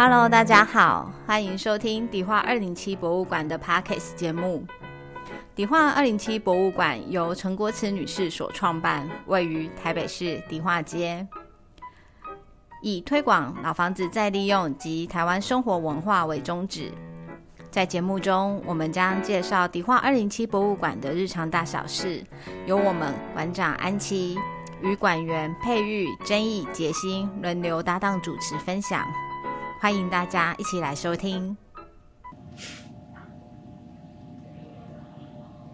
[0.00, 4.64] Hello，大家好，欢迎收听迪化二零七博物馆的 Parkes 节目。
[5.56, 11.26] 迪化二零七博物馆由陈国慈女士所创办，位于台北市迪化街，
[12.80, 16.92] 以推广老房子再利用及台湾生活文化为宗旨。
[17.68, 22.24] 在节目中，我们将介绍迪化二零七博物馆的日常大小事，
[22.66, 24.38] 由我们馆长安琪
[24.80, 29.04] 与馆员佩玉、真义、杰心轮流搭档主持分享。
[29.80, 31.56] 欢迎大家一起来收听。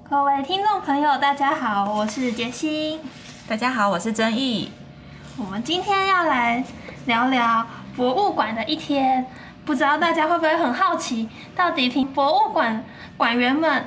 [0.07, 3.01] 各位听众朋友，大家好，我是杰西。
[3.49, 4.71] 大家好，我是曾毅。
[5.39, 6.63] 我们今天要来
[7.07, 9.25] 聊聊博物馆的一天，
[9.65, 12.85] 不知道大家会不会很好奇，到底凭博物馆
[13.17, 13.87] 馆员们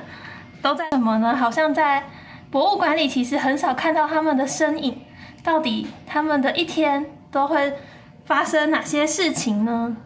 [0.60, 1.36] 都在什么呢？
[1.36, 2.02] 好像在
[2.50, 5.00] 博物馆里其实很少看到他们的身影，
[5.44, 7.78] 到底他们的一天都会
[8.24, 9.96] 发生哪些事情呢？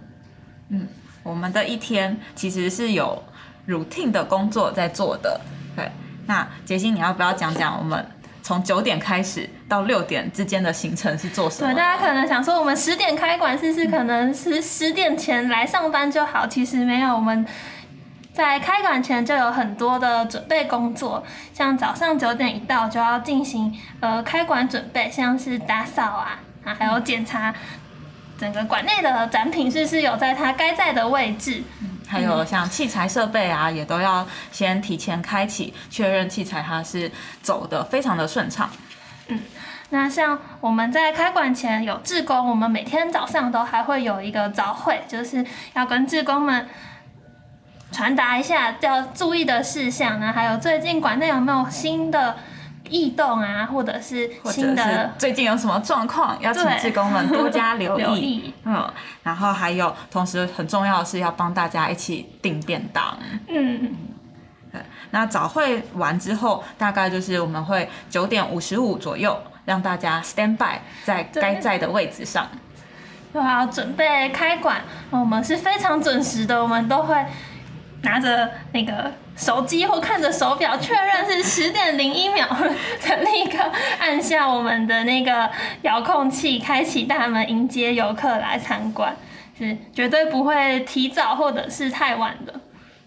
[0.72, 0.88] 嗯，
[1.22, 3.22] 我们的一天其实是有
[3.68, 5.38] routine 的工作在做的。
[5.76, 5.90] 对，
[6.26, 8.04] 那杰西，你要不要讲讲我们
[8.42, 11.70] 从九点开始到六点之间的行程是做什么？
[11.70, 16.46] 对，大家可能想说，我们十点开馆，是不是可能是十点前来上班就好？
[16.46, 17.46] 其实没有，我们
[18.32, 27.54] 在开馆前就有很多的准备工作，像早上九点一到就要进行呃开馆准备，像是打扫啊啊，还有检查。
[28.42, 31.62] 整个馆内的展品是是有在它该在的位置，
[32.08, 37.08] 还有像器材设备啊，也都要先提前开启，确认器材它是
[37.40, 38.68] 走的非常的顺畅。
[39.28, 39.38] 嗯，
[39.90, 46.68] 那像我们在开馆前有志工，我们每天早上都还会有一个早会，就是要跟志工们
[47.92, 52.36] 传达一下要注意的事项呢，还有最近馆内有没有新的。
[52.92, 58.52] 异动啊，或者是新的最近有什么状况，要请志工们多加 留意。
[58.64, 58.86] 嗯，
[59.22, 63.16] 然后还有，同时很重要的是要帮大家一起订便当。
[63.48, 63.96] 嗯，
[64.70, 64.80] 对。
[65.10, 72.46] 那早会完之后，大概就是我们会九点五十五左右让大家 stand by 在该在的位置上，
[73.32, 74.82] 对啊，准备开馆。
[75.10, 77.16] 我们是非常准时的，我们都会
[78.02, 79.10] 拿着那个。
[79.36, 82.46] 手机或看着手表确认是十点零一秒，
[83.00, 83.58] 才立刻
[83.98, 85.50] 按下我们的那个
[85.82, 89.16] 遥控器，开启大门迎接游客来参观，
[89.58, 92.60] 是绝对不会提早或者是太晚的。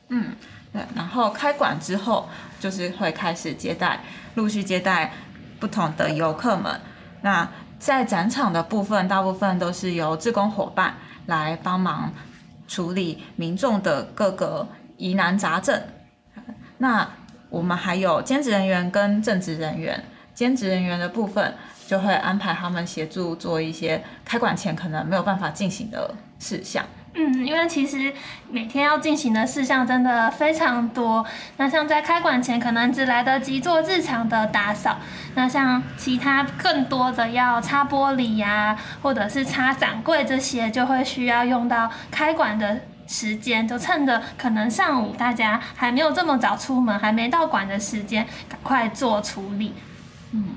[0.09, 0.35] 嗯，
[0.73, 0.81] 对。
[0.95, 2.27] 然后开馆之后，
[2.59, 3.99] 就是会开始接待，
[4.33, 5.13] 陆续接待
[5.59, 6.81] 不同的游客们。
[7.21, 7.47] 那
[7.79, 10.95] 在展场的部分，大部分都是由志工伙伴
[11.27, 12.11] 来帮忙
[12.67, 15.81] 处理民众的各个疑难杂症。
[16.77, 17.07] 那
[17.49, 20.03] 我们还有兼职人员跟正职人员，
[20.33, 21.53] 兼职人员的部分
[21.87, 26.83] 就会安排他们协助做一些开馆前可能没有办法进行的事项。
[27.17, 28.13] 嗯，因为其实
[28.49, 31.25] 每天要进行的事项真的非常多。
[31.55, 34.97] 那像在开馆前可能只来得及做日常的打扫，
[35.35, 42.81] 那像其他更多的要擦玻璃呀，或者是擦展柜这些，就会需要用到开馆的。
[43.07, 49.73] 时间就趁着可能上午大家还没有这么早出门，还没到馆的时间，赶快做处理。
[50.31, 50.55] 嗯，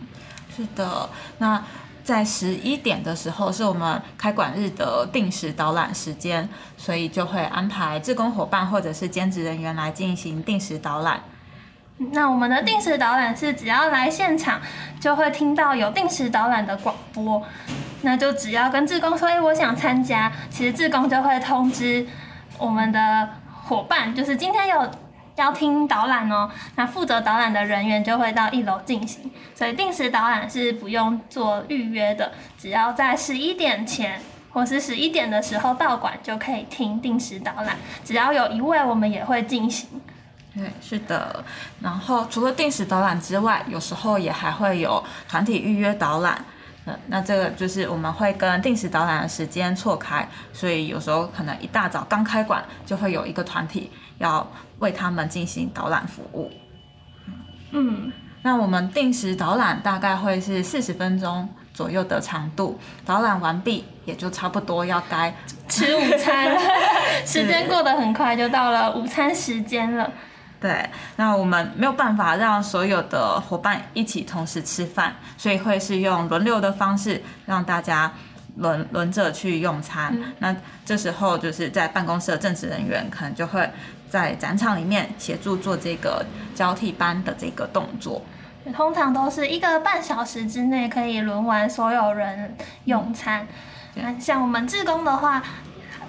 [0.57, 1.11] 是的。
[1.39, 1.63] 那
[2.03, 6.49] 在十一点的时候是我们开馆日的定时导览时间，
[6.79, 11.21] 所以就会安排志工伙伴或者是兼职人员来进行定时导览。
[12.13, 14.61] 那我们的定时导览是只要来现场
[14.99, 17.43] 就会听到有定时导览的广播，
[18.03, 22.07] 那就只要跟志工说：“哎，我想参加。”其实志工就会通知。
[22.59, 23.29] 我们的
[23.65, 24.91] 伙伴就是今天有
[25.37, 34.21] 要听导览哦，那负责导览的人员就会到一楼进行，所以定时导览是不用做预约的，只要在十一点前
[34.53, 39.89] 或是十一点的时候到馆就可以听定时导览，只要有一位我们也会进行。
[40.55, 41.45] 对，是的。
[41.81, 46.45] 然后除了定时导览之外，有时候也还会有团体预约导览。
[47.09, 54.47] 那这个就是我们会跟定时导览的时间错开，所以有时候可能一大早刚开馆就会有一个团体要
[54.79, 56.51] 为他们进行导览服务。
[57.71, 58.13] 嗯，
[58.43, 65.35] 那我们定时导览大概会是四十分钟左右的长度，导览完毕也就差不多要该
[65.69, 66.61] 吃午餐了，
[67.27, 70.11] 时间过得很快，就到了午餐时间了。
[70.61, 78.13] 对，那我们没有办法让所有的伙伴一起同时吃饭，所以会是用轮流的方式，让大家
[78.57, 80.13] 轮轮着去用餐。
[80.41, 83.71] 那这时候就是在办公室的正职人员可能就会
[84.11, 86.27] 在展场里面协助做这个
[86.57, 88.21] 交替班的这个动作。
[88.75, 92.57] 通常都是一个半小时之内可以轮完所有人
[92.87, 93.47] 用餐。
[94.19, 95.41] 像我们志工的话。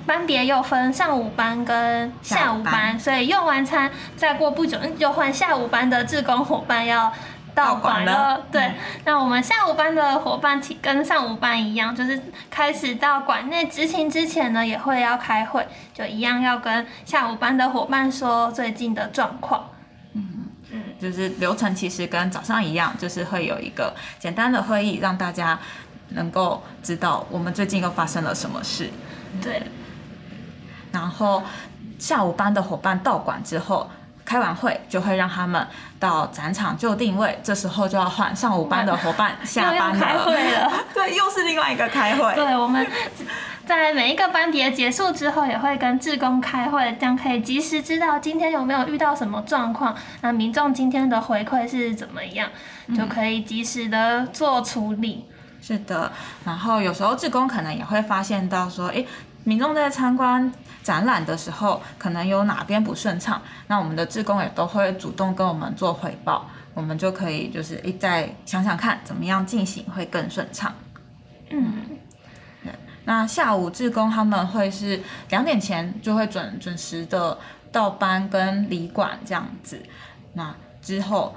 [0.06, 7.12] 班别又分上午班跟下午班，午班所以用完餐再过不久就换下午班的志工伙伴要
[7.54, 8.46] 到馆了。
[8.51, 8.75] 对嗯，
[9.06, 19.69] 那我们下午班的伙伴跟上午班一样，就是开始到馆内执勤之前呢，也会要开会，就一样要跟下午班的伙伴说最近的状况。
[20.13, 20.45] 嗯。
[21.00, 25.57] 就是流程其实跟早上一样，就是会有一个简单的会议，让大家
[26.10, 28.90] 能够知道我们最近又发生了什么事。
[29.42, 29.63] 对，
[30.92, 31.44] 然后
[31.98, 33.90] 下午班的伙伴到馆之后，
[34.26, 35.66] 开完会就会让他们
[36.00, 40.72] 到展场就定位，这时候就要换上午班的伙伴下班 开会了。
[40.94, 42.36] 对，又是另外一个开会。
[42.36, 42.86] 对，我们
[43.66, 52.50] 在每一个班别结束之后，也会跟志工开会，这样可以及时知道今天有没有遇到什么状况，那民众今天的回馈是怎么样，
[52.96, 55.26] 就可以及时的做处理。
[55.62, 56.12] 是的，
[56.46, 59.08] 然后有时候志工可能也会发现到说，诶，
[59.44, 60.52] 民众在参观
[60.84, 70.74] 展览的时候，可能有哪边不顺畅，那我们的志工也都会主动跟我们做回报，我们就可以就是一再想想看怎么样进行会更顺畅。
[71.50, 71.84] 嗯，
[73.06, 77.38] 那下午志工他们会是两点前就会准准时的
[77.72, 79.81] 到班跟离馆这样子，
[80.34, 81.36] 那之后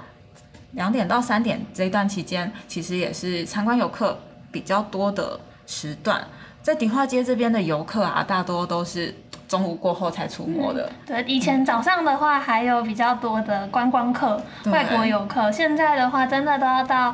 [0.71, 4.19] 两点到三点这一段期间，其实也是参观游客
[4.51, 6.27] 比较多的时段。
[6.61, 9.13] 在迪化街这边的游客啊，大多都是
[9.53, 10.89] 中午过后才出没的。
[11.05, 17.13] 对，以前早上的话还有比较多的观光客、外国游客，现在的话真的都要到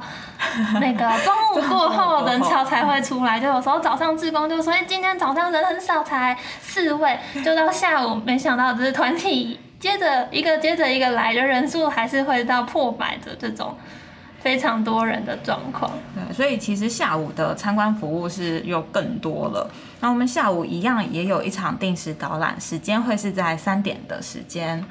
[0.79, 3.37] 那个中午过后人潮才会出来。
[3.37, 13.75] 就有时候早上志工就说：“哎，今天早上人很少，才四位。”就到下午，没想到就是团体接着一个接着一个来的人数，还是会到破百的这种
[14.41, 15.91] 非常多人的状况。
[16.15, 19.69] 对，所以其实下午的参观服务是又更多了。
[19.99, 24.83] 那我们下午一样也有一场定时导览，时间会是在三点的时间，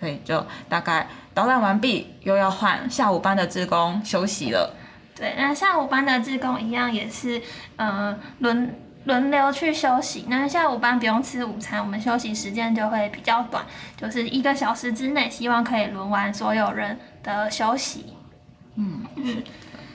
[0.00, 4.74] 所以就大概导览完毕，又要换下午班的职工休息了。
[5.14, 7.40] 对，那下午班的职工一样也是，
[7.76, 8.74] 呃，轮
[9.04, 10.24] 轮流去休息。
[10.28, 13.64] 那下午班不用吃午餐，我们休息时间就会比较短，
[13.96, 18.14] 就是一个小时之内，希望可以轮完所有人的休息。
[18.76, 19.02] 嗯，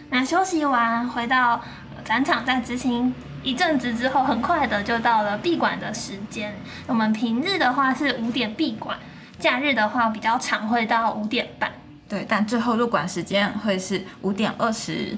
[0.09, 1.61] 那休息完回到
[2.03, 6.55] 展场，再执行一阵子之后，很快的就到了闭馆的时间。
[6.87, 8.97] 我们平日的话是五点闭馆，
[9.37, 11.71] 假日的话比较常，会到五点半。
[12.07, 15.17] 对，但最后入馆时间会是五点二十。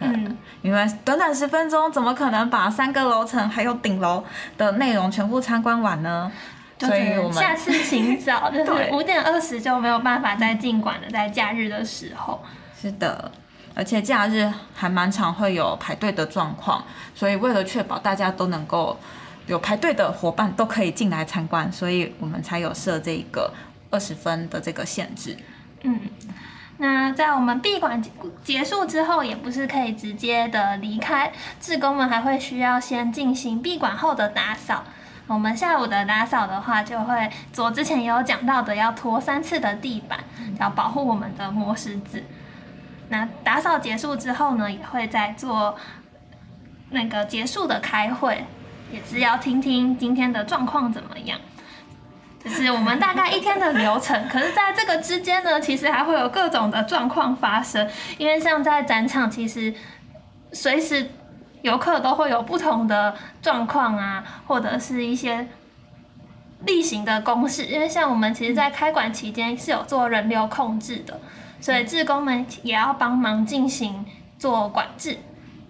[0.00, 4.24] 嗯，因为短短十分钟，怎么可能把三个楼层还有顶楼
[4.58, 6.32] 的内容全部参观完呢？
[6.76, 12.42] 就所以我们下次请早，就是 对五点二十就没有办法再进馆了，在假日的时候。
[12.82, 13.30] 是的，
[13.76, 16.84] 而且假日还蛮常会有排队的状况，
[17.14, 18.98] 所以为了确保大家都能够
[19.46, 23.54] 有排队的伙伴都可以进来参观，所以我们才有设这个
[23.92, 25.38] 二十分的这个限制。
[25.82, 26.00] 嗯，
[26.78, 28.02] 那在我们闭馆
[28.42, 34.82] 结束之后，也不是可以直接的离开，志工们还会需要先进行闭馆后的打扫。
[35.28, 40.18] 我们下午的打扫的话，就会做之前也有讲到的，要拖三次的地板，
[40.58, 42.22] 要保护我们的磨石子。
[43.12, 45.76] 那打扫结束之后呢，也会再做
[46.88, 48.46] 那个结束的开会，
[48.90, 51.38] 也是要听听今天的状况怎么样。
[52.42, 57.86] 这是我们大概一天的流程，可是在这个之间呢，其实还会有各种的状况发生，
[58.16, 59.74] 因为像在展场，其实
[60.52, 61.10] 随时
[61.60, 65.46] 游客都会有不同的状况啊，或者是一些
[66.64, 71.20] 例行的公事，因为像我们其实，在开馆期间是有做人流控制的，
[71.62, 74.04] 所以志工们也要帮忙进行
[74.38, 75.16] 做管制。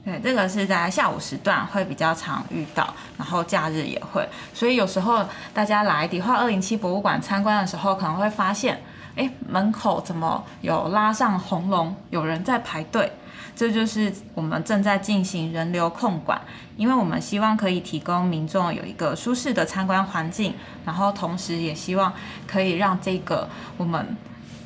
[0.05, 8.83] 对，这个是在下午时段会比较常遇到，然后假日也会，所以有时候大家来迪化二零七博物馆参观的时候，可能会发现，
[9.15, 13.13] 哎，门口怎么有拉上红龙，有人在排队？
[13.55, 16.41] 这就是我们正在进行人流控管，
[16.77, 22.13] 因为我们希望可以提供民众有一个舒适的参观环境，然后同时也希望
[22.47, 24.17] 可以让这个我们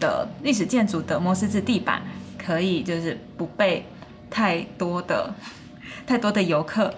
[0.00, 2.03] 的历史建筑的摩斯字地板
[2.38, 3.87] 可以就是不被
[4.31, 5.33] 太多的
[6.07, 6.93] 太多的游客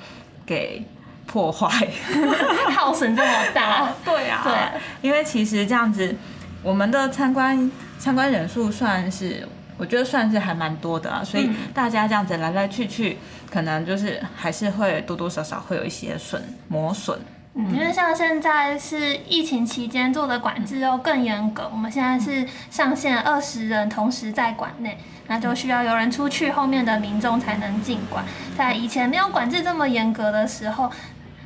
[0.45, 0.85] 给
[1.27, 1.89] 破坏。
[2.75, 6.15] 耗损这么大， 对啊对，因为其实这样子，
[6.63, 13.19] 我们的参观参观人数算是，我觉得算是还蛮多的啊，所以嗯大家这样子来来去去，
[13.51, 17.19] 可能就是还是会多多少少会有一些损磨损。
[17.59, 24.97] 因为像现在是疫情期间做的管制又更严格，我们现在是上限二十人同时在馆内，
[25.27, 28.25] 那就需要有人出去，后面的民众才能进馆。
[28.57, 30.91] 在以前没有管制这么严格的时候，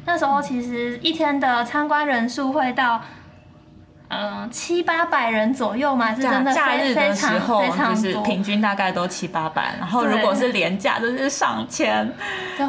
[0.05, 3.01] 那时候其实一天的参观人数会到。
[4.15, 12.13] 嗯，七八百人左右嘛，是真的假日的时候就是平均大概都七八百，然后如果是连假就是上千，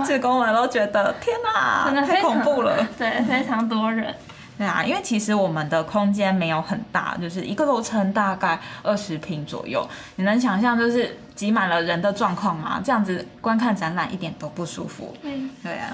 [0.05, 4.15] 职工们都觉得天哪，真的太恐怖了，对，非常多人。
[4.57, 9.85] 对啊，因为其实我们的空间没有很大，就是一个楼层大概二十平左右，
[10.15, 12.79] 你能想象就是挤满了人的状况吗？
[12.81, 15.13] 这样子观看展览一点都不舒服。
[15.23, 15.91] 嗯，对啊，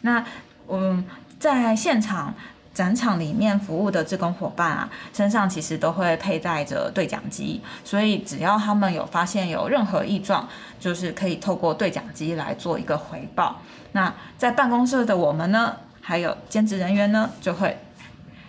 [0.00, 0.24] 那
[0.68, 1.04] 嗯，
[1.38, 2.34] 在现场。
[2.80, 13.60] 展场里面服务的志工伙伴啊，身上其实都会佩戴着对讲机，所以只要他们有发现有任何异状，就是可以透过对讲机来做一个回报。
[13.92, 17.76] 那在办公室的我们呢，还有兼职人员呢，就会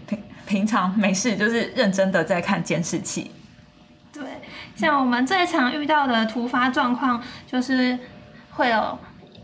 [0.07, 3.31] 平平常没事就是认真的在看监视器。
[4.13, 4.23] 对，
[4.77, 7.99] 像我们最常遇到的突发状况，就是
[8.51, 8.97] 会有。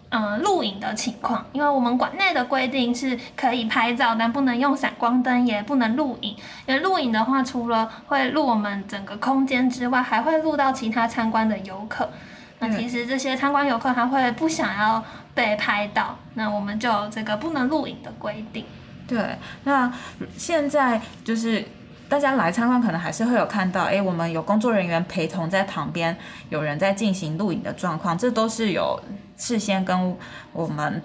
[0.09, 6.33] 嗯，录影的情况，因为我们馆内的规定是可以拍照，但不能用闪光灯，也不能录影。
[6.65, 12.09] 因为录影的话，除了会录我们整个空间之外，还会录到其他参观的游客。
[12.59, 18.63] 那其实这些参观游客他会不想要被拍到，那我们就有这个不能录影的规定。
[19.05, 19.91] 对，那
[20.37, 21.65] 现在就是。
[22.09, 26.15] 大家来参观，可能还是会有看到，哎，我们有工作人员陪同在旁边，
[26.49, 28.99] 有人在进行录影的状况，这都是有
[29.35, 30.15] 事先跟
[30.53, 31.01] 我们。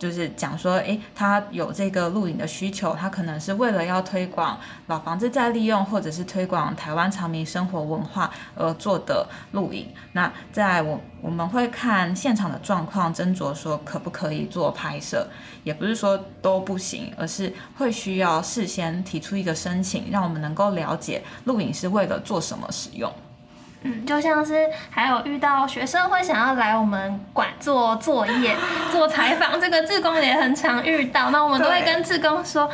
[0.00, 9.88] 就是讲说，诶，他有这个录影的需求，他可能是为了要推广老房子再利用，或者是推广台湾长民生活文化而做的录影。
[10.12, 15.28] 那在我我们会看现场的状况，斟酌说可不可以做拍摄，
[15.64, 23.12] 也不是说都不行，而是会需要事先提出一个申请，让我们能够了解录影是为了做什么使用。
[23.82, 28.54] 嗯，就像是还有遇到学生会想要来我们馆做作业、
[28.92, 31.30] 做采访，这个志工也很常遇到。
[31.30, 32.70] 那我们都会跟志工说，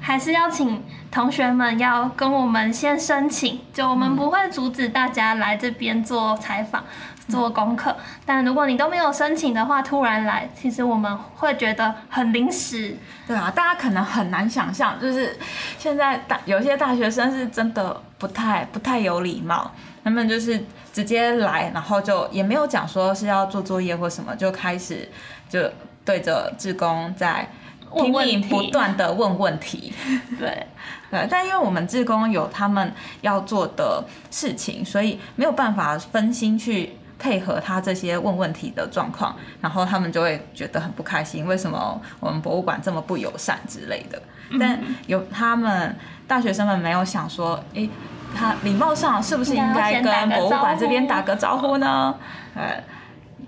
[0.00, 6.84] 还是要请同学们要跟我们先申请，就我们不会阻止大家来这边做采访、
[7.28, 7.94] 做功课。
[8.24, 12.96] 但如果你都没有申请的话，突然来，其实我们会觉得很临时。
[13.26, 15.38] 对啊，大家可能很难想象，就是
[15.78, 19.70] 现在大有些大学生是真的不太不太有礼貌。
[20.04, 25.08] 他们就是直接来，然后就也没有讲说是要做作业或什么，就开始
[25.48, 25.60] 就
[26.04, 27.48] 对着志工在
[27.92, 29.92] 拼命不断的问问题。
[30.38, 30.64] 对
[31.10, 32.92] 对，但因为我们志工有他们
[33.22, 44.20] 要做的事情，所以没有办法分心去配合他这些问问题的状况，然后他们就会觉得很不开心，为什么我们博物馆这么不友善之类的。
[44.58, 45.96] 但有他们
[46.28, 47.88] 大学生们没有想说，诶。
[48.36, 52.14] 他礼貌上是不是应该跟博物馆这边打个招呼呢？
[52.54, 52.82] 呃，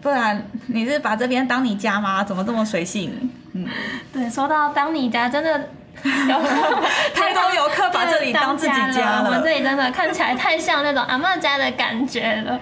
[0.01, 2.25] 不然你是把这边当你家吗？
[2.25, 3.31] 怎么这么随性？
[3.53, 3.67] 嗯，
[4.13, 5.69] 对，说到当你家，真的
[7.13, 9.25] 太多游客把这里当自己家了。
[9.27, 12.59] 我们这里真的看起来太像那种阿妈家的感觉了。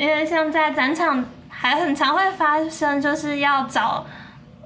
[0.00, 4.06] 嗯，因为像在展场还很常会发生，就是要找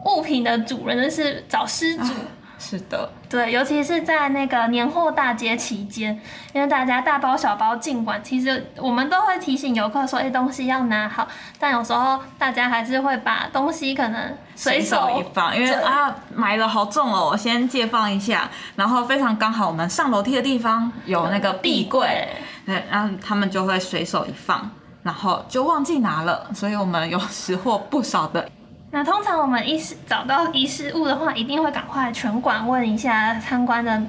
[0.04, 2.12] 物品的主人，就是找失主。
[2.56, 6.18] 是的，对，尤其是在那个年货大街期间，
[6.54, 11.28] 因为大家大包小包进馆，其实我们都会提醒游客说，哎，东西要拿好。
[11.58, 18.48] 但有时候大家还是会把东西可能随手一放，因为啊，买了好重哦，我先借放一下。
[18.76, 22.28] 然后非常刚好，我们上楼梯的地方有那个壁柜，
[22.64, 24.70] 对，然后他们就会随手一放，
[25.04, 28.50] 然后就忘记拿了，所以我们有识货不少的。
[28.90, 34.02] 那通常我们遗失找到遗失物的话，一定会赶快全馆问一下参观的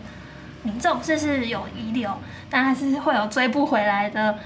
[0.64, 2.10] 民众是不是有遗留，
[2.50, 4.38] 但还是会有追不回来的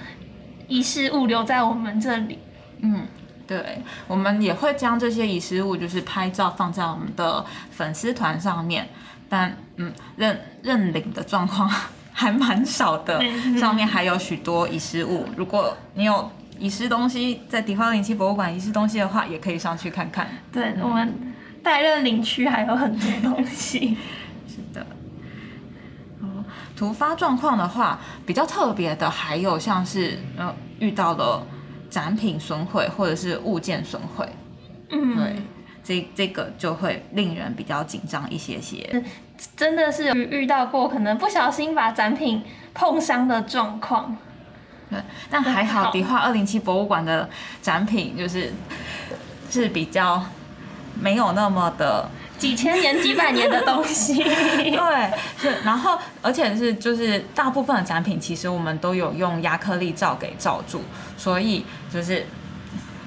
[0.67, 2.39] 遗失物留在我们这里。
[2.79, 3.05] 嗯，
[3.45, 8.87] 对，我们也会将这些遗失物就是拍照放在我们的粉丝团上面，
[9.27, 11.69] 但嗯认认领的状况
[12.19, 13.23] 还蛮少的，
[13.57, 16.29] 上面还有许多遗失物，如果你有。
[16.59, 20.27] 遗失东西在迪化零七博物馆遗失东西的话，也可以上去看看。
[20.51, 21.33] 对我们
[21.63, 23.95] 代任领区还有很多东西。
[24.45, 24.85] 是的。
[26.19, 26.43] 哦，
[26.75, 31.47] 突发状况的话，比较特别的还有像是呃遇到了
[31.89, 34.27] 展品损毁或者是物件损毁。
[34.89, 35.15] 嗯。
[35.15, 35.35] 对，
[35.81, 39.01] 这这个就会令人比较紧张一些些。
[39.55, 42.43] 真的是有遇到过可能不小心把展品
[42.73, 44.17] 碰伤的状况。
[44.89, 47.29] 对，但还好，迪化二零七博物馆的
[47.61, 48.51] 展品就是
[49.49, 50.23] 是比较
[50.99, 54.15] 没有那么的几千年、几百年的东西。
[54.23, 60.81] 对，是，然后而且是就是大部分的展品，其实我们都有用亚克力罩给罩住，
[61.15, 62.25] 所以就是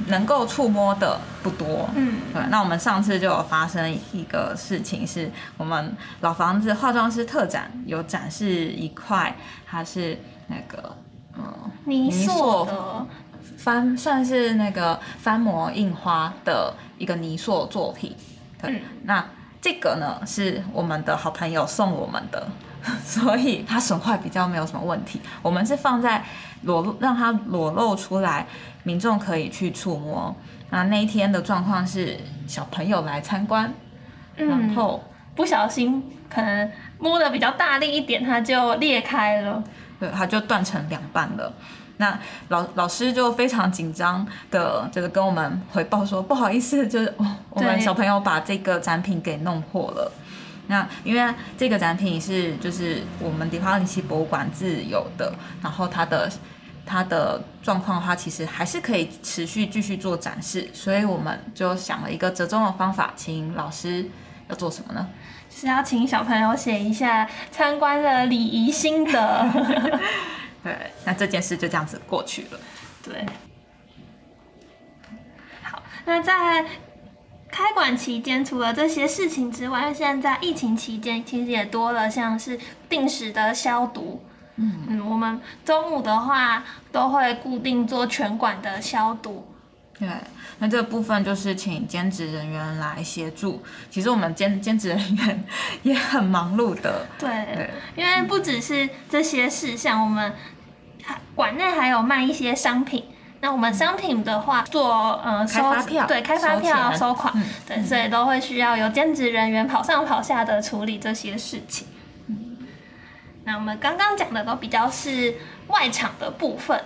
[0.08, 1.88] 能够触摸的不多。
[1.94, 10.18] 嗯，对，那我们上次就有发生一个事情，是我们老房子化妆师特展有展示一块，它是
[10.48, 10.96] 那个
[11.36, 11.42] 嗯
[11.84, 13.06] 泥泥塑塑的，
[13.56, 18.14] 翻算是那个翻模印花的一个泥塑作品。
[18.60, 19.24] 对，嗯那
[19.60, 22.48] 这个呢是我们的好朋友送我们的，
[23.04, 25.20] 所以它损坏比较没有什么问题。
[25.40, 26.24] 我们是放在
[26.62, 28.46] 裸露让它裸露出来，
[28.82, 30.34] 民众可以去触摸。
[30.70, 33.72] 那那一天的状况是小朋友来参观，
[34.36, 39.62] 然嗯，后不小心可能摸的比较大力一点，它就裂开了。
[40.00, 41.52] 对，它就断成两半了。
[41.98, 50.10] 那老老师就非常紧张的，就是跟我们回报说，不好意思，就是哦，我们小朋友把这个展品给弄破了。
[50.68, 56.30] 那因为这个展品是就是我们迪化尼奇博物馆自有的，然后它的
[56.86, 64.08] 它的状况的话，其实还是可以持续继续做展示，所以我们就想了一个折中的方法，请老师
[64.48, 65.08] 要做什么呢？
[65.54, 70.00] 是要请小朋友写一下参观的礼仪心得。
[70.64, 72.58] 对，那这件事就这样子过去了。
[73.04, 73.26] 对，
[75.62, 76.64] 好，那在
[77.52, 84.24] 开馆期间，除了这些事情之外，现在疫情期间其实也多了像是定时的消毒。
[84.56, 89.46] 嗯我们中午的话都会固定做全馆的消毒。
[89.98, 90.08] 对，
[90.58, 93.62] 那这个部分就是请兼职人员来协助。
[93.90, 95.44] 其实我们兼兼职人员
[95.82, 100.32] 也很忙碌的，对，对，因为不只是这些事项，我们
[101.02, 103.04] 还馆内还有卖一些商品。
[103.42, 106.06] 那我们商品的话，做呃收开发票。
[106.06, 107.44] 对，开发票、收收款，嗯。
[107.66, 111.88] 对，所以都会需要有兼职人员跑上跑下的处理这些事情。
[113.42, 115.34] 那我们刚刚讲的都比较是
[115.66, 116.80] 外场的部分，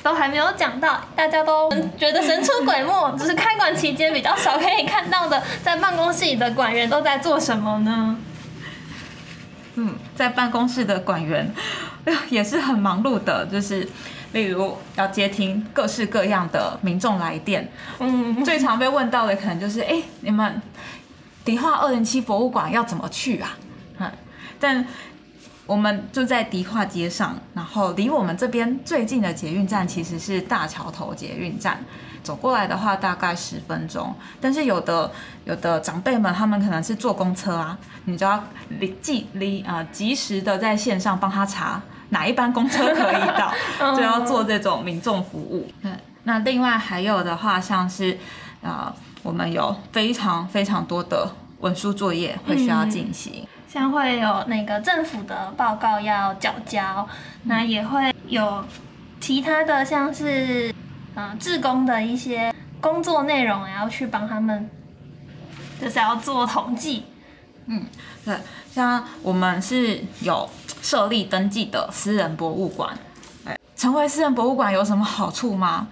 [0.00, 1.68] 都还没有讲到，大家都
[1.98, 8.16] 觉得神出鬼没， 只是开馆期间比较少可以看到的，在办公室里的馆员都在做什么呢？
[9.74, 11.52] 嗯，在办公室的馆员
[12.30, 13.88] 也是很忙碌的，就是
[14.32, 20.60] 例如要接听各式各样的民众来电，嗯，最常被问到的可能就是，哎，你们
[21.44, 23.56] 迪化二零七博物馆要怎么去啊？
[23.98, 24.10] 嗯，
[24.58, 24.86] 但
[25.66, 31.84] 我们住在迪化街上，然后离我们这边最近的捷运站其实是大桥头捷运站，
[32.22, 34.14] 走过来的话大概十分钟。
[34.40, 35.10] 但是有的
[35.44, 38.42] 有的长辈们他们可能是坐公车啊，你就要
[38.80, 41.80] 离即离啊及时的在线上帮他查
[42.12, 43.52] 哪一班公车可以到，
[43.96, 45.66] 就要做这种民众服务。
[45.82, 48.16] 嗯，那另外还有的话，像是
[48.62, 51.28] 啊、我们有非常非常多的
[51.60, 53.46] 文书作业会需要进行。
[53.66, 57.08] 像会有那个政府的报告要缴交，
[57.44, 58.62] 那也会有
[59.18, 60.70] 其他的像是
[61.14, 64.68] 嗯、呃志工的一些工作内容，然后去帮他们，
[65.80, 67.04] 就是要做统计。
[67.66, 67.84] 嗯
[68.24, 68.36] 对，
[68.72, 70.48] 像我们是有
[70.80, 72.96] 设立登记的私人博物馆，
[73.44, 75.88] 哎，成为私人博物馆有什么好处吗？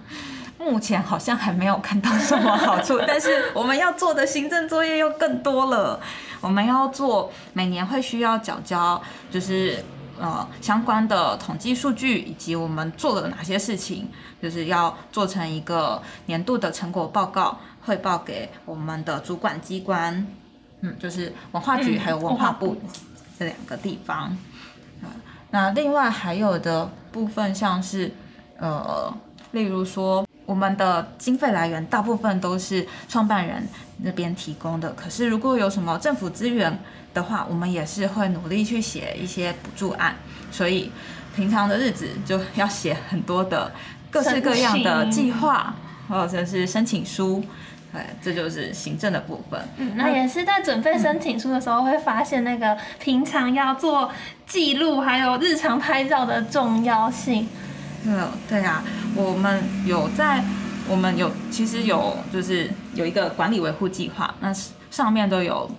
[0.57, 5.99] 目前好像还没有看到什么好处， 但是我们要做的行政作业又更多了。
[6.39, 9.83] 我们要做每年会需要缴交，就是
[10.19, 14.07] 呃相关的统计数据，以及我们做了哪些事情，
[14.41, 20.27] 就是要做成一个年度的成果报告，汇报给我们的主管机关，
[20.81, 22.75] 嗯，就是文化局嗯还有文化部
[23.39, 24.37] 这两个地方。
[25.01, 25.09] 呃
[25.53, 28.09] 那另外还有的部分像是
[28.57, 29.13] 呃，
[29.51, 33.67] 例如说我们的经费来源大部分都是创办人
[33.97, 36.79] 那边提供的，可是如果有什么政府资源
[37.13, 40.15] 的话，我们也是会努力去写一些补助案，
[40.51, 40.89] 所以
[41.35, 43.69] 平常的日子就要写很多的
[44.09, 45.75] 各式各样的计划
[46.07, 47.43] 或者是申请书，
[47.93, 49.59] 对，这就是行政的部分。
[49.75, 54.09] 嗯，那也是在准备申请书的时候会发现那个平常要做
[54.47, 57.49] 记录，还有日常拍照的重要性。
[58.05, 60.41] 嗯，对啊，我们有在，
[60.87, 64.53] 我们有其实有就是有一个管理维护计划，那
[64.89, 65.69] 上面都有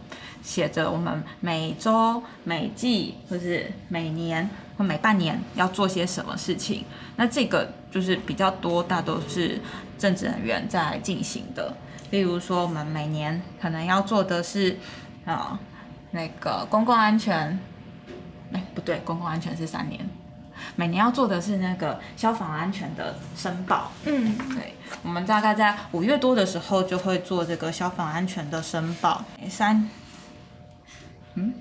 [0.42, 6.84] 写着我们每周、每季或是每年或每半年要做些什么事情。
[7.16, 9.58] 那这个就是比较多，大都是
[9.98, 11.74] 政治人员在进行的。
[12.12, 14.78] 例如说，我们每年可能要做的是
[15.24, 15.58] 啊、
[16.10, 17.58] 那个公共安全，
[18.52, 19.98] 哎，不对，公共安全是三年。
[20.76, 29.24] 每年要做的是那个消防安全的申报，嗯，对，我们大概在五月多的时候就会做这个消防安全的申报。
[29.48, 29.88] 三，
[31.34, 31.54] 嗯，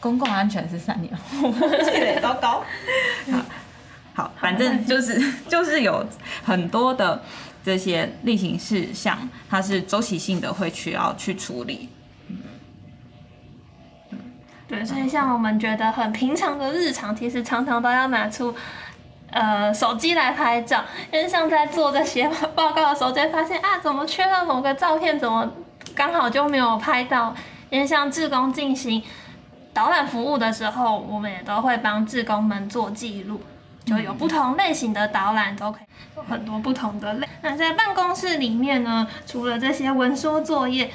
[0.00, 2.64] 公共安全是三年， 我忘记了，糟糕。
[3.30, 3.38] 好，
[4.14, 6.06] 好，反正就是 就是有
[6.44, 7.22] 很多的
[7.64, 11.88] 这些例行事项，它是周期性的会需要去处理。
[14.68, 18.54] 对，所以像我们觉得很平常的日常，其实常常都要拿出
[19.30, 25.52] 呃手机来拍照，因为像在做这些报告的时候，就会发现啊，怎么缺了某个照片，怎么
[25.94, 27.34] 刚好就没有拍到。
[27.68, 29.02] 因为像志工进行
[29.72, 33.40] 导览服务的时候，我们也都会帮志工们做记录，
[33.84, 37.28] 就有不同类型的导览都可以有很多不同的类。
[37.42, 40.90] 那在办公室里面呢，除了这些文书作业。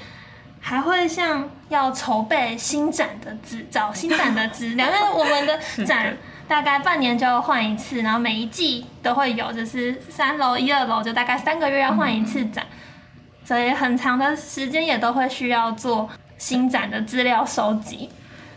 [0.59, 12.65] 还会像要筹备新展的资，找新展的资料，因为我们的展大概半年就要换一次，然后每一季都会有，就是三楼、一二楼就大概三个月要换一次展，
[13.45, 18.09] 所以很长的时间也都会需要做新展的资料收集。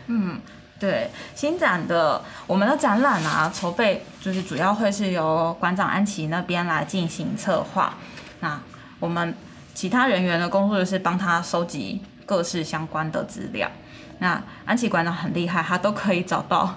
[0.07, 0.41] 嗯，
[0.81, 7.93] 对，新展的我们的展览啊，筹备就是主要会是由馆长安琪那边来进行策划，
[8.41, 8.59] 那
[8.99, 9.33] 我们。
[9.73, 13.71] 其他人员的工作就是帮他收集各式相关的资料。
[14.19, 16.75] 那安琪馆长很厉害，他都可以找到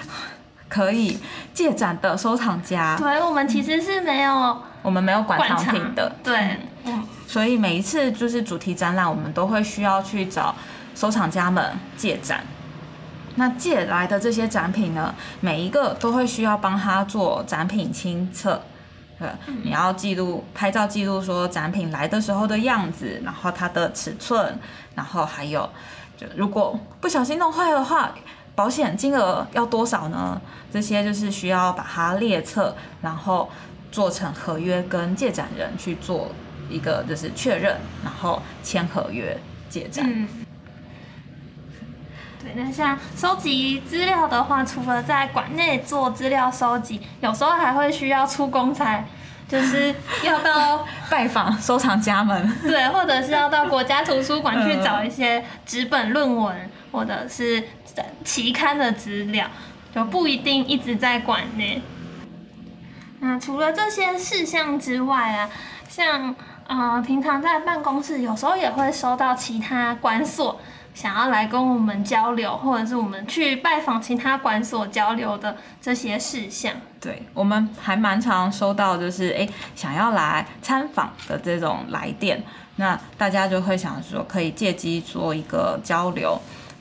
[0.66, 1.18] 可以
[1.52, 2.96] 借展的收藏家。
[2.96, 6.10] 对，我们其实是没有，我们没有馆藏品的。
[6.24, 6.56] 对，
[7.28, 10.54] 所以每一次就是主题展览，我们都会需要去找
[10.94, 12.42] 收藏家们借展。
[13.40, 18.60] 那借来的这些展品呢，每一个都会需要帮他做展品清册。
[19.64, 24.58] 你要记录拍照记录说展品来的时候的样子，然后它的尺寸，
[24.94, 25.68] 然后还有
[26.18, 28.14] 就如果不小心弄坏的话，
[28.54, 30.38] 保险金额要多少呢？
[30.70, 33.48] 这些就是需要把它列册，然后
[33.90, 36.28] 做成合约跟借展人去做
[36.68, 39.34] 一个就是确认，然后签合约
[39.70, 40.28] 借展。
[42.42, 49.04] 对，那像收集资料的话，除了在馆内做资料收集，有时候还会需要出公差，
[49.46, 57.62] 就是 要到拜访收藏家们，对，或者是要到国家图书馆去找一些纸本论文或者是
[58.24, 59.46] 期刊的资料，
[59.94, 61.82] 就不一定一直在馆内。
[63.18, 65.50] 那除了这些事项之外啊，
[65.90, 66.34] 像
[66.66, 70.58] 呃平常在办公室，有时候也会收到其他馆所。
[70.94, 82.42] 想要来跟我们交流，或者是我们去拜访其他馆所交流的这些事项，对我们还蛮常收到，就是哎想要来参访的这种来电，
[82.76, 86.38] 那大家就会想说可以借机做一个交流，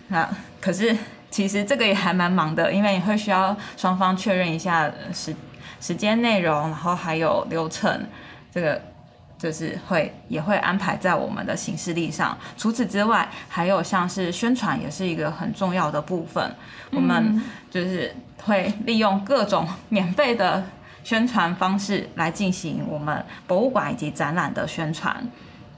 [0.10, 0.28] 那
[0.60, 0.96] 可是
[1.30, 5.36] 其实这个也还蛮忙的，因为你会需要双方确认一下时
[5.80, 8.08] 时间内容，然后还有流程，
[8.54, 8.82] 这个。
[9.40, 12.38] 就是会也会安排在我们的行事历上。
[12.58, 16.54] 除此之外，还有像是宣传也是一个很重要的部分。
[16.92, 20.62] 我们就是会利用各种 免费的
[21.06, 25.16] 宣传方式来进行我们博物馆以及展览的宣传。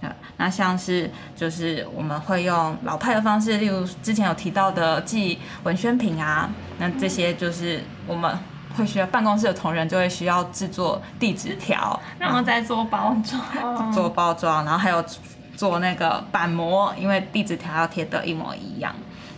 [0.02, 8.36] 啊，那像是就是我们会用老派的方式，例如之前有提到的寄文宣品啊，那这些就是我们。
[8.82, 15.04] 会需要办公室的同仁就会需要制作地址条，然后再做包装，做包装，然后还有
[15.56, 18.94] 做那个板模，因为地址条要贴的一模一样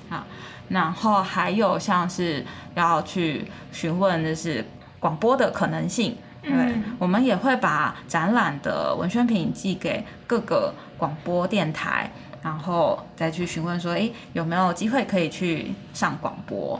[0.10, 0.26] 啊。
[0.70, 4.66] 然后还有像是要去询问就是
[5.00, 6.52] 广播的可能性，对，
[6.98, 12.10] 我们也会把展览的文宣品寄给各个广播电台，
[12.42, 16.80] 然后再去询问说，哎，有没有机会可以去上广播。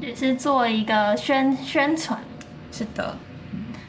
[0.00, 2.18] 也是做一个宣宣传，
[2.72, 3.16] 是的。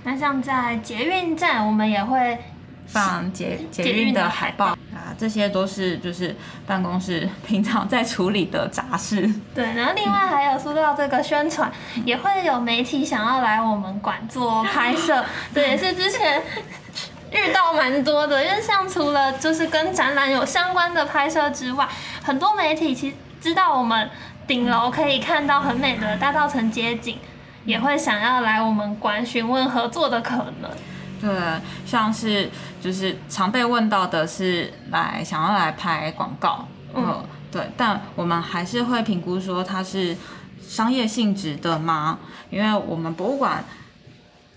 [0.03, 2.37] 那像在捷运站，我们也会
[2.85, 6.35] 放捷捷运的海报啊，这些都是就是
[6.67, 9.27] 办公室平常在处理的杂事。
[9.55, 11.71] 对，然后另外还有说到这个宣传，
[12.05, 16.43] 也会有媒体想要来我们馆做拍摄，对，也是之前
[17.31, 18.45] 遇到蛮多的。
[18.45, 21.89] 因为像除了就是跟展览有相关的拍摄之外，
[22.23, 24.07] 很多媒体其实知道我们。
[24.47, 27.17] 顶楼可以看到很美的大道城街景，
[27.65, 30.69] 也会想要来我们馆询问合作的可能。
[31.19, 31.31] 对，
[31.85, 32.49] 像是
[32.81, 40.15] 就是常被问到的是来想要来拍广告，嗯，对，但我们还是会评估说它是
[40.61, 42.19] 商业性质的吗？
[42.51, 43.63] 因为我们博物馆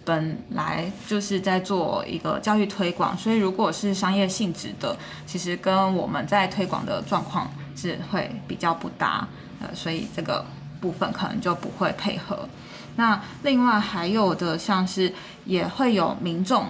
[0.04, 9.26] 本来就是在做一个教育推广，所以如果是商业性质的，其实跟我们在推广的状况是会比较不搭。
[9.60, 10.44] 呃，所以这个
[10.80, 12.48] 部分可能就不会配合。
[12.96, 15.12] 那另外还有的像是
[15.44, 16.66] 也会有民众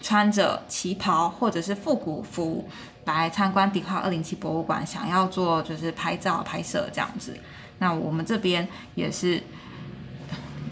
[0.00, 2.68] 穿着旗袍或者是复古服
[3.04, 7.36] 来参观迪化二零七博物馆，想要做就是拍照拍摄这样子。
[7.78, 9.42] 那我们这边也是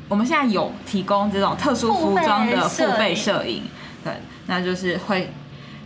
[0.09, 3.65] 我们现在有提供这种特殊服装的付费摄影，
[4.05, 4.15] 对，
[4.47, 5.29] 那就是会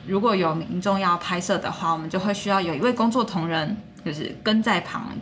[0.06, 5.12] 如果有民众要拍摄的话，我们就会需要有一位工作同仁，就是跟在旁。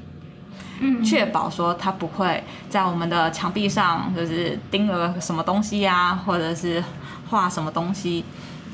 [0.83, 6.83] 嗯，确保说它不会在我们的墙壁上就是钉了什么东西呀，或者是
[7.29, 8.25] 画什么东西，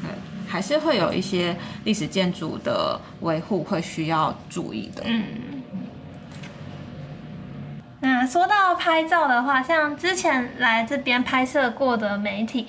[0.02, 0.10] 对，
[0.48, 5.02] 还是会有一些历史建筑的维护会需要注意的。
[5.04, 5.24] 嗯。
[8.00, 12.68] 那说到拍照的话，像之前来这边拍摄过的媒体，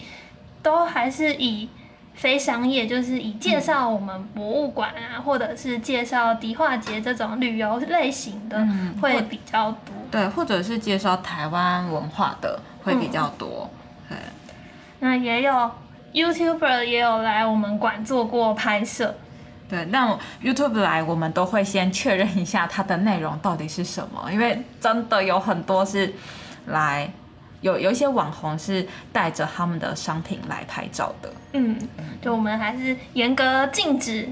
[0.64, 1.70] 都还是以。
[2.18, 8.68] 非商业就是以介绍我们博物馆啊，或者是介绍迪化街这种旅游类型的
[9.00, 9.94] 会比较多。
[10.10, 13.70] 对，或者是介绍台湾文化的会比较多。
[14.10, 14.18] 对，
[15.00, 15.72] 那也有
[16.12, 19.16] YouTuber 也有来我们馆做过拍摄。
[19.70, 26.12] 对，那 YouTube 来我们都会先确认一下它的内容到底是什么，因为真的有很多是
[26.66, 27.12] 来。
[27.62, 31.32] 有有一些网红是带着他们的商品来拍照的。
[31.54, 31.78] 嗯，
[32.22, 34.30] 就我们还是严格禁止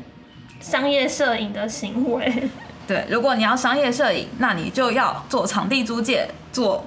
[0.59, 2.49] 商业摄影的行为。
[2.87, 6.85] 对，如果你要商业摄影，那你就要做场地租借，做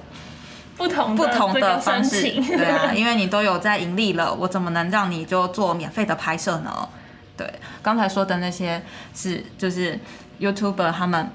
[0.77, 2.21] 不同不同的方式。
[2.21, 6.87] 对啊， 因为你都有在盈利了，我怎么能让你就做免费的拍摄呢？
[7.35, 8.81] 对，刚才说的那些
[9.13, 9.99] 是就是
[10.39, 11.29] YouTuber 他们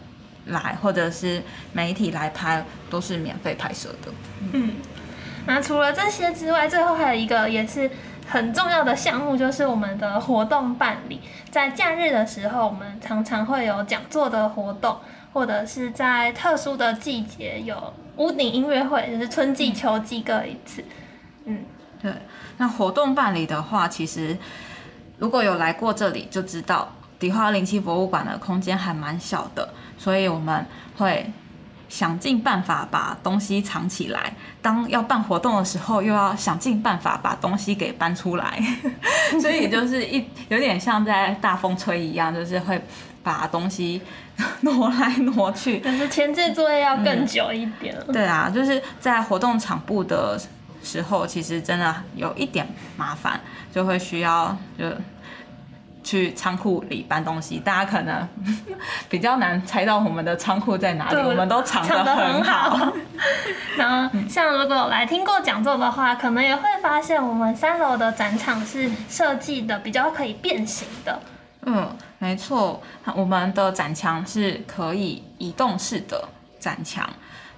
[0.47, 1.43] 来，或者是
[1.75, 4.11] 媒体来拍，都是免费拍摄的。
[4.53, 4.71] 嗯。
[5.47, 7.91] 那除了这些之外，最后还有一个也是
[8.27, 11.21] 很重要的项目，就是我们的活动办理。
[11.51, 14.97] 在假日的时候，我们常常会有讲座的活动，
[15.33, 20.83] 或者是在特殊的季节有屋顶音乐会，就是春季、秋季各一次。
[21.45, 21.65] 嗯，
[22.01, 22.13] 对。
[22.57, 24.37] 那活动办理的话，其实
[25.19, 30.65] 如果有来过这里，就知道迪化零七博物馆的空间还蛮小的，所以我们
[30.97, 31.31] 会。
[31.88, 38.59] 想尽办法把东西藏起来，当要办活动的时候，又要想尽办法把东西给搬出来，
[39.40, 42.83] 所以就是一有点像在大风吹一样，就是会
[43.23, 44.01] 把东西
[44.62, 45.81] 挪来挪去。
[45.85, 47.97] 但是前置作业要更久一点。
[48.12, 50.40] 对啊，就是在活动场部的
[50.83, 52.66] 时候，其实真的有一点
[52.97, 53.40] 麻烦，
[53.73, 54.85] 就会需要就。
[56.05, 58.29] 去仓库里搬东西，大家可能
[59.09, 62.93] 比较难猜到我们的仓库在哪里，我们都藏得很好。
[63.77, 71.19] 那，像如果来听过讲座的话，可能也会发现我们三楼的展场是设计的比较可以变形的。
[71.62, 71.88] 嗯，
[72.19, 72.81] 没错，
[73.17, 76.29] 我们的展墙是可以移动式的
[76.61, 77.09] 展墙，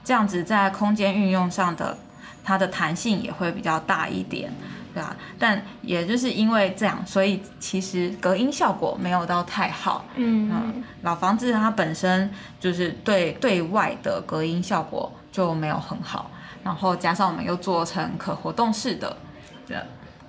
[0.04, 1.98] 这样子在空间运用上的
[2.44, 4.52] 它的弹性也会比较大一点。
[4.96, 10.06] 对啊，但也就是因为这样，所以其实隔音效果没有到太好。
[10.14, 16.30] 嗯，老房子它本身就是对对外的隔音效果就没有很好，
[16.64, 19.14] 然后加上我们又做成可活动式的，
[19.66, 19.76] 对，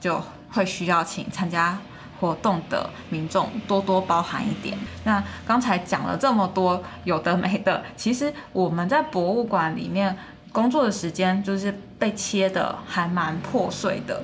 [0.02, 1.78] 就会需要请参加
[2.20, 4.78] 活动的民众多多包涵一点。
[5.06, 10.14] 那刚才讲了这么多有的没的，其实我们在博物馆里面
[10.52, 14.22] 工作的时间就是被切的还蛮破碎的。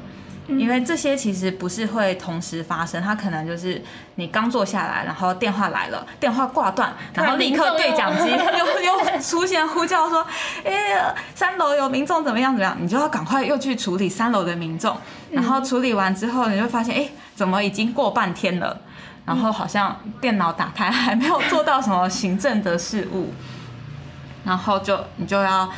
[0.47, 3.81] 因为这些其实不是会同时发生，它可能就是
[4.15, 10.25] 你刚坐下来，然后电话来了，电话挂断，然后立刻对讲机又又 出现呼叫说，
[10.65, 14.97] 哎，三楼有民众怎么样怎么样，你就要赶快又去处理三楼的民众，
[15.31, 18.81] 然后处理完之后，你就发现，哎，怎么已经过半天了，
[19.25, 23.33] 然后好像电脑打开还没有做到什么行政的事务，
[24.43, 25.69] 然后就你就要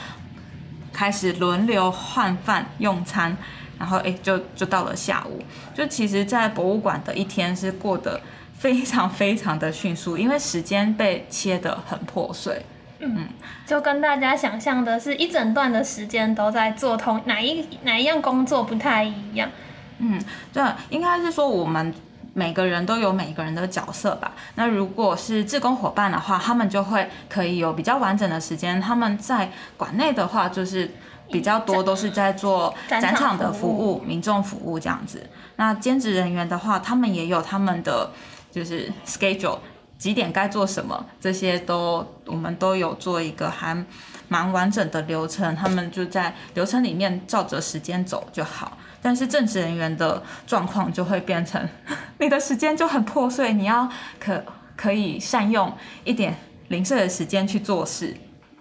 [0.92, 3.38] 开始轮流换饭用餐。
[3.78, 5.42] 然后哎，就就到了下午，
[5.74, 8.22] 就其实，在博物馆的一天是过得
[8.58, 12.66] 非常非常的迅速，因为时间被切得很破碎。
[13.00, 13.28] 嗯，
[13.68, 19.50] 就跟大家想象的是一整段的时间都在做同哪一哪一样工作不太一样。
[19.98, 20.18] 嗯，
[20.54, 21.94] 对，应该是说我们
[22.34, 24.32] 每个人都有每个人的角色吧。
[24.56, 28.80] 那如果是志工伙伴的话，他们就会可以有比较完整的时间。
[28.80, 30.90] 他们在馆内的话，就是。
[31.32, 35.28] 比较多都是在做展场的服务、民众服务这样子。
[35.58, 38.12] 那兼职人员的话，他们也有他们的
[38.52, 39.60] 就是 schedule，
[39.98, 43.86] 几点该做什么，这些都我们都有做一个还
[44.28, 45.56] 蛮完整的流程。
[45.56, 48.78] 他们就在流程里面照着时间走就好。
[49.02, 51.68] 但是正职人员的状况就会变成，
[52.20, 53.88] 你的时间就很破碎，你要
[54.20, 54.44] 可
[54.76, 55.72] 可以善用
[56.04, 56.36] 一点
[56.70, 58.16] 零碎的时间去做事。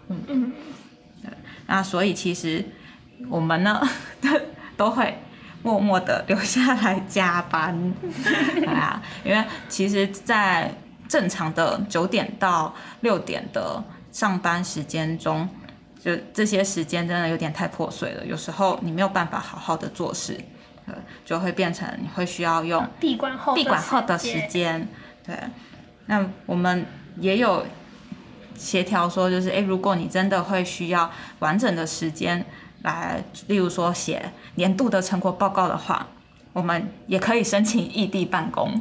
[0.08, 0.52] 嗯嗯。
[1.66, 2.64] 那所以其实
[3.28, 3.80] 我们呢，
[4.76, 5.18] 都会
[5.62, 7.94] 默默的留下来加班，
[8.66, 10.74] 啊，因为其实，在
[11.08, 15.48] 正常的九点到六点的上班时间中，
[16.02, 20.38] 就这些时间真的有点太破碎了，有时候你没有办法好好的做事，
[20.86, 24.86] 呃，就会变成你会需要用闭馆后闭馆后的时，间，
[25.26, 25.34] 对。
[26.06, 26.84] 那我们
[27.18, 27.66] 也有
[28.56, 32.44] 协调说，就是诶，如果你真的会需要完整的时间
[32.82, 36.06] 来，例如说写年度的成果报告的话，
[36.52, 38.80] 我们也可以申请异地办公。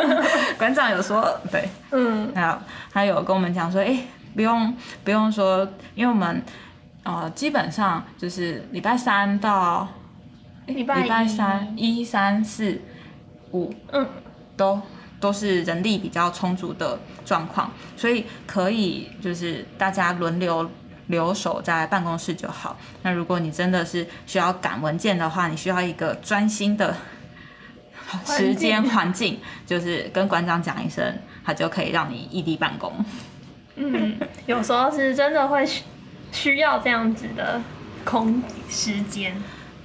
[0.58, 2.58] 馆长有说，对，嗯，还有
[2.92, 3.98] 还有跟我们讲说，哎，
[4.34, 6.42] 不用不用说，因为我们
[7.02, 9.88] 呃基本上就是礼拜三到
[10.66, 12.80] 礼拜拜三一三四
[13.52, 14.06] 五嗯，
[14.56, 14.80] 都
[15.24, 20.70] 都是人力比较充足的状况，所以可以就是大家轮流
[21.06, 22.76] 留守在办公室就好。
[23.00, 26.94] 那如果你真的是需要赶文件的话，你需要一个专心的
[28.26, 32.92] 时间环境，就是跟馆长讲一声，他就可以让你异地办公。
[33.76, 35.84] 嗯，有时候是真的会需
[36.32, 37.58] 需要这样子的
[38.04, 39.34] 空时间。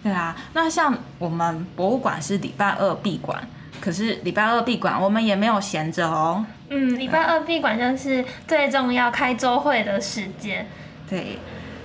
[0.04, 3.48] 对啊，那像我们博物馆是礼拜二闭馆，
[3.80, 6.46] 可是礼拜二闭馆我们也没有闲着哦。
[6.70, 10.68] 嗯，礼拜二闭馆就是最重要开周会的时间。
[11.10, 11.40] 对，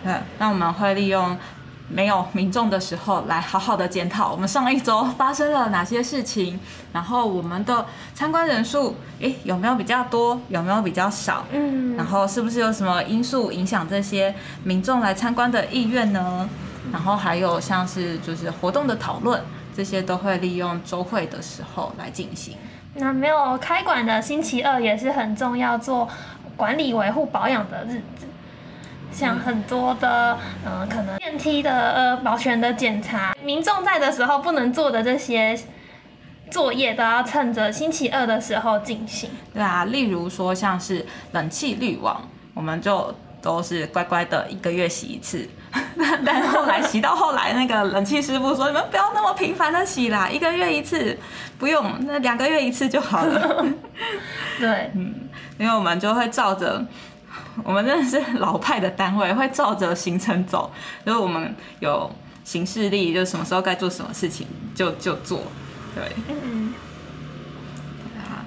[0.05, 1.37] 嗯，那我们会利用
[1.89, 6.59] 没有民众的时候来好好的检讨我们上一周发生了哪些事情，
[6.93, 11.47] 然后我们的参观人数，诶，有没有比较多，有没有比较少？
[11.53, 16.49] 嗯，然后是不是有什么因素影响这些民众来参观的意愿呢？
[16.93, 19.43] 然后还有像是就是活动的讨论，
[19.77, 22.57] 这些都会利用周会的时候来进行。
[22.95, 26.09] 那没有开馆的星期二也是很重要，做
[26.57, 28.27] 管理维护保养的日子。
[29.11, 35.57] 像很多的，嗯、可能电梯的呃保全的检查，民众在的时候不能做的这些
[36.51, 39.31] 作业，都要趁着星期二的时候进行。
[39.53, 45.49] 对啊，例如说像是冷气滤网，我们就都是乖乖的一个月洗一次。
[46.25, 51.19] 但后来洗到后来，那个冷气师傅说：“你们不要那么频繁的洗啦，一个月一次，
[51.59, 53.67] 不用，那两个月一次就好了。
[54.59, 55.15] 对，”嗯
[55.57, 56.85] 因为我们就会照着，
[57.63, 60.71] 我们真的是老派的单位，会照着行程走，
[61.07, 62.11] 就是我们有
[62.43, 65.43] 行事历，就什么时候该做什么事情就就做。
[65.95, 66.75] 对，嗯。
[68.19, 68.43] 啊，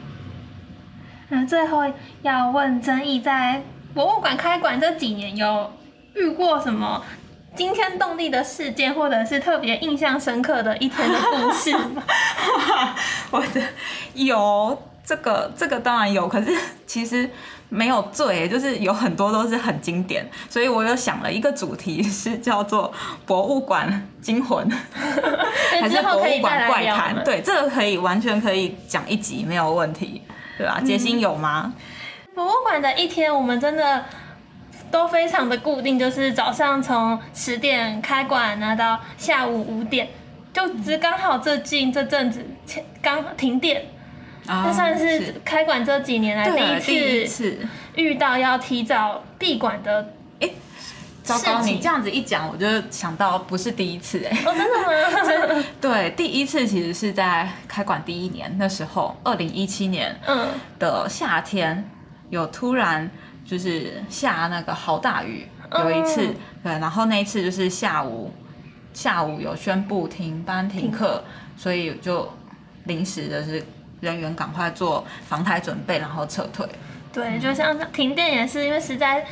[1.29, 1.83] 那最后
[2.23, 3.63] 要问曾毅，在
[3.93, 5.71] 博物馆开馆这几年，有
[6.17, 7.03] 遇过什么
[7.55, 12.03] 惊天动地的事件，或者是特别印象深刻的一天的故事吗？
[13.31, 13.61] 我的
[14.13, 16.51] 有这个这个当然有，可是
[16.85, 17.29] 其实
[17.69, 22.93] 没有最，就是有很多都是很经典，所以我又想了一个主题是叫做
[23.25, 24.69] 博物馆惊魂，
[25.81, 26.85] 还是博物馆怪？
[26.85, 30.21] 谈对，这个可以完全可以讲一集没有问题，
[30.57, 30.79] 对吧？
[30.85, 31.73] 杰心有吗？
[32.35, 34.05] 博物馆的一天，我们真的
[34.91, 40.07] 都非常的固定，就是早上从十点开馆，然后到下午五点，
[40.53, 43.85] 就只刚好这近这阵子前刚停电，
[44.45, 47.67] 啊这算是开馆这几年来第一次次。
[47.95, 50.13] 遇到要提早闭馆的。
[51.23, 54.59] 糟糕，你这样子一讲，我就想到不是第一次哎、哦，真
[55.45, 55.63] 的吗？
[55.81, 60.47] 对，第一次其实是在开馆第一年，那时候二零一七年嗯，
[60.79, 61.83] 的夏天，
[62.29, 63.11] 有突然
[63.47, 65.89] 就是下那个好大雨，嗯。
[65.89, 66.27] 有一次，
[66.61, 68.31] 对，然后那一次就是下午
[68.93, 71.23] 下午有宣布停班停课，
[71.55, 72.29] 所以就
[72.83, 73.63] 临时的是
[74.01, 76.67] 人员赶快做防台准备，然后撤退。
[77.13, 79.25] 对，就像停电也是因为实在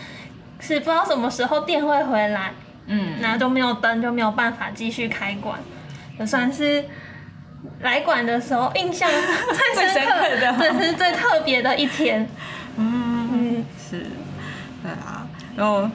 [0.59, 2.53] 是不知道什么时候电会回来，
[2.87, 5.59] 嗯，然后就没有灯，就没有办法继续开馆，
[6.17, 6.83] 也算是
[7.81, 9.09] 来馆的时候印象
[9.75, 12.27] 最深刻 的刻，这是最特别的一天。
[12.77, 13.04] 嗯
[15.55, 15.89] 然后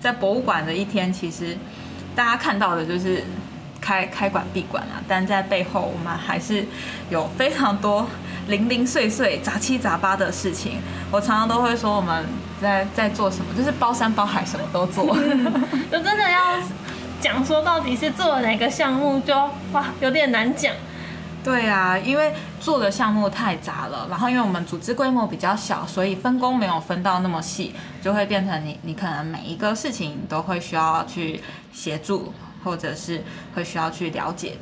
[0.00, 1.56] 在博物馆的一天，其实
[2.14, 3.24] 大家看到的就是
[3.80, 6.64] 开开馆闭馆啊，但在背后我们还是
[7.10, 8.06] 有非常多
[8.48, 10.78] 零零碎碎、杂七杂八的事情。
[11.10, 12.24] 我常常都会说我们
[12.60, 15.16] 在在做什么，就是包山包海，什么都做。
[15.90, 16.60] 就 真的要
[17.20, 19.34] 讲说到底是做了哪个项目就，
[19.72, 20.74] 哇有点难讲。
[21.44, 31.40] 对啊，因为做的项目太杂了，然后因为我们组织规模比较小，所以分工没有分到那么细，就会变成你你可能每一个事情都会需要去
[31.72, 33.24] 协助，或者是
[33.54, 34.58] 会需要去了解。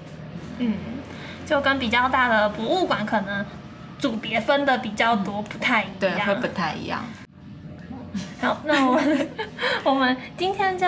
[0.59, 0.75] 嗯，
[1.45, 3.45] 就跟比较大的博物馆可能
[3.99, 6.27] 组别分的比较多，不太一样对，样。
[6.27, 7.05] 会不太一样。
[8.41, 9.29] 好，那我们
[9.83, 10.87] 我们今天就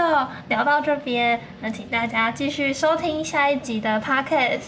[0.48, 4.60] 聊到这边，那请大家继续收听下一集的 podcast，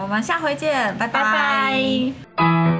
[0.00, 2.79] 我们下回见，拜拜拜。